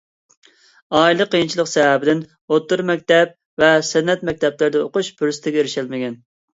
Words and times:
ئائىلە 0.99 1.27
قىيىنچىلىق 1.35 1.69
سەۋەبىدىن 1.73 2.25
تولۇق 2.25 2.57
ئوتتۇرا 2.59 2.87
مەكتەپ 2.93 3.39
ۋە 3.67 3.73
سەنئەت 3.93 4.27
مەكتەپلىرىدە 4.33 4.85
ئوقۇش 4.89 5.17
پۇرسىتىگە 5.23 5.65
ئېرىشەلمىگەن. 5.67 6.23